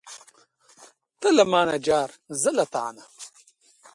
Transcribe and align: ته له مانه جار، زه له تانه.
ته 1.19 1.27
له 1.37 1.43
مانه 1.51 1.77
جار، 1.87 2.09
زه 2.41 2.49
له 2.57 2.65
تانه. 2.73 3.05